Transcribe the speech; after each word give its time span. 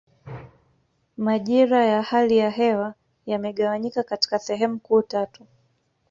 Majira 1.17 1.85
ya 1.85 2.01
hali 2.01 2.37
ya 2.37 2.49
hewa 2.49 2.93
yamegawanyika 3.25 4.03
katika 4.03 4.39
sehemu 4.39 4.79
kuu 4.79 5.01
tatu 5.01 5.47